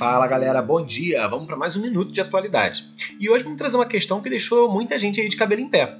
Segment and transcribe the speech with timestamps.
[0.00, 1.28] Fala galera, bom dia!
[1.28, 2.88] Vamos para mais um minuto de atualidade.
[3.20, 5.98] E hoje vamos trazer uma questão que deixou muita gente aí de cabelo em pé.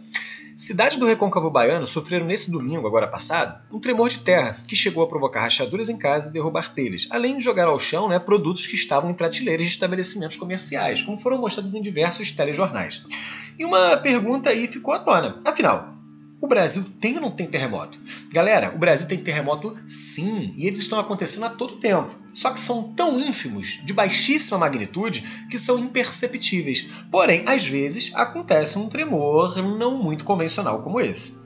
[0.56, 5.02] Cidade do Recôncavo Baiano sofreram nesse domingo, agora passado, um tremor de terra que chegou
[5.02, 8.66] a provocar rachaduras em casa e derrubar telhas, além de jogar ao chão né, produtos
[8.66, 13.04] que estavam em prateleiras de estabelecimentos comerciais, como foram mostrados em diversos telejornais.
[13.58, 15.39] E uma pergunta aí ficou à tona.
[15.44, 16.00] Afinal,
[16.41, 17.98] o Brasil tem ou não tem terremoto?
[18.32, 22.14] Galera, o Brasil tem terremoto sim, e eles estão acontecendo a todo tempo.
[22.32, 26.86] Só que são tão ínfimos, de baixíssima magnitude, que são imperceptíveis.
[27.11, 31.40] Porém, às vezes acontece um tremor não muito convencional como esse.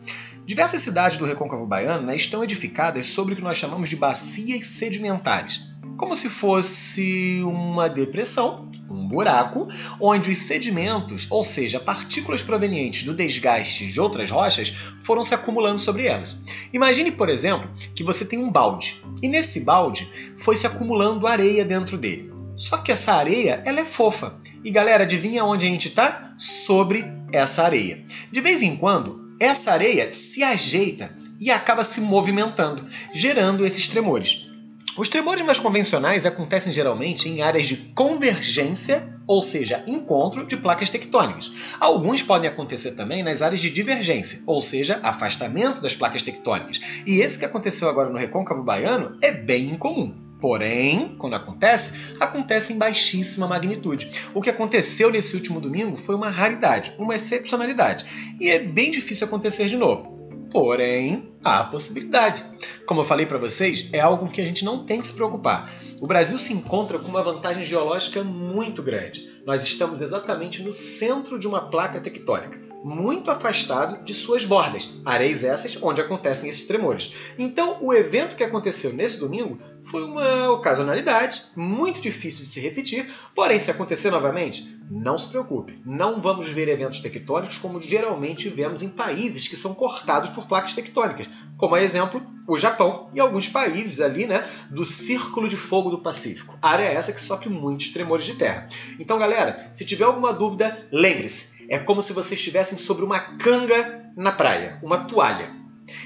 [0.47, 4.67] Diversas cidades do Recôncavo Baiano né, estão edificadas sobre o que nós chamamos de bacias
[4.67, 8.69] sedimentares como se fosse uma depressão,
[9.15, 9.69] buraco,
[10.01, 15.79] onde os sedimentos, ou seja, partículas provenientes do desgaste de outras rochas, foram se acumulando
[15.79, 16.37] sobre elas.
[16.73, 21.65] Imagine, por exemplo, que você tem um balde e nesse balde foi se acumulando areia
[21.65, 22.33] dentro dele.
[22.56, 24.37] Só que essa areia ela é fofa.
[24.62, 26.34] E galera, adivinha onde a gente está?
[26.39, 28.05] Sobre essa areia.
[28.31, 34.49] De vez em quando, essa areia se ajeita e acaba se movimentando, gerando esses tremores.
[34.97, 40.89] Os tremores mais convencionais acontecem geralmente em áreas de convergência, ou seja, encontro de placas
[40.89, 41.50] tectônicas.
[41.81, 46.81] Alguns podem acontecer também nas áreas de divergência, ou seja, afastamento das placas tectônicas.
[47.05, 50.15] E esse que aconteceu agora no Recôncavo Baiano é bem incomum.
[50.41, 54.11] Porém, quando acontece, acontece em baixíssima magnitude.
[54.33, 58.05] O que aconteceu nesse último domingo foi uma raridade, uma excepcionalidade.
[58.39, 60.23] E é bem difícil acontecer de novo.
[60.55, 62.44] Porém, há possibilidade.
[62.86, 65.69] Como eu falei para vocês, é algo que a gente não tem que se preocupar.
[66.00, 69.28] O Brasil se encontra com uma vantagem geológica muito grande.
[69.44, 75.43] Nós estamos exatamente no centro de uma placa tectônica muito afastado de suas bordas, areias
[75.43, 77.15] essas onde acontecem esses tremores.
[77.39, 83.11] Então, o evento que aconteceu nesse domingo foi uma ocasionalidade, muito difícil de se repetir,
[83.35, 88.83] porém, se acontecer novamente, não se preocupe, não vamos ver eventos tectônicos como geralmente vemos
[88.83, 94.00] em países que são cortados por placas tectônicas, como exemplo o Japão e alguns países
[94.00, 96.59] ali, né, do Círculo de Fogo do Pacífico.
[96.60, 98.69] área essa que sofre muitos tremores de terra.
[98.98, 104.04] Então, galera, se tiver alguma dúvida, lembre-se, é como se vocês estivessem sobre uma canga
[104.16, 105.54] na praia, uma toalha.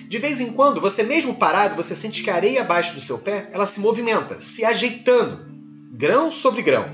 [0.09, 3.19] De vez em quando, você mesmo parado, você sente que a areia abaixo do seu
[3.19, 5.47] pé, ela se movimenta, se ajeitando,
[5.93, 6.87] grão sobre grão,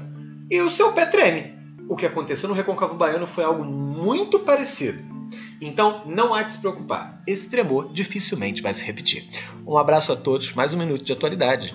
[0.51, 1.55] e o seu pé treme.
[1.89, 5.14] O que aconteceu no Recôncavo Baiano foi algo muito parecido.
[5.61, 7.23] Então, não há de se preocupar.
[7.27, 9.29] Esse tremor dificilmente vai se repetir.
[9.67, 11.75] Um abraço a todos, mais um minuto de atualidade